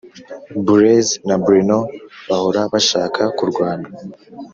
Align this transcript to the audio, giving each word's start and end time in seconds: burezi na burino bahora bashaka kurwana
burezi 0.65 1.15
na 1.27 1.35
burino 1.43 1.77
bahora 2.27 2.61
bashaka 2.73 3.21
kurwana 3.37 3.87